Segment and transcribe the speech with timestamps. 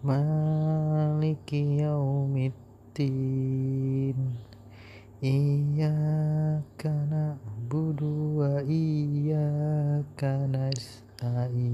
[0.00, 2.56] Maliki Yaumiddin.
[5.20, 11.68] Iyyaka na'budu wa iyyaka nasta'in.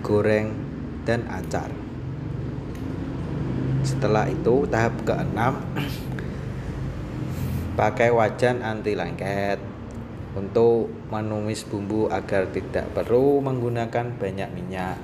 [0.00, 0.56] goreng
[1.04, 1.68] dan acar.
[3.84, 5.60] Setelah itu tahap keenam.
[7.76, 9.75] Pakai wajan anti lengket
[10.36, 15.00] untuk menumis bumbu agar tidak perlu menggunakan banyak minyak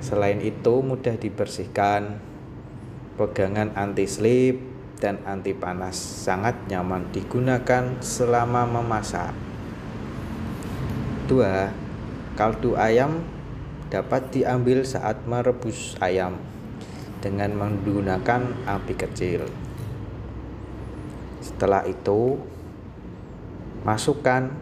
[0.00, 2.22] selain itu mudah dibersihkan
[3.18, 4.62] pegangan anti slip
[4.98, 9.34] dan anti panas sangat nyaman digunakan selama memasak
[11.28, 12.34] 2.
[12.38, 13.20] Kaldu ayam
[13.90, 16.38] dapat diambil saat merebus ayam
[17.18, 19.44] dengan menggunakan api kecil.
[21.42, 22.38] Setelah itu,
[23.88, 24.52] masukkan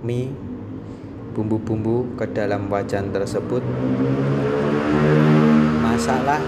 [0.00, 0.32] mie
[1.36, 3.60] bumbu-bumbu ke dalam wajan tersebut.
[5.84, 6.40] Masaklah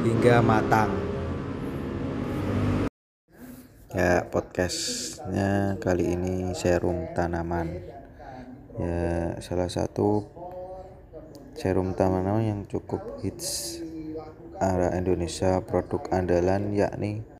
[0.00, 0.88] hingga matang.
[3.92, 7.84] Ya, podcastnya kali ini serum tanaman.
[8.80, 10.24] Ya, salah satu
[11.52, 13.76] serum tanaman yang cukup hits
[14.56, 17.33] arah Indonesia produk andalan yakni